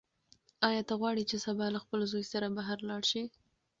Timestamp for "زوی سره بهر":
2.11-2.77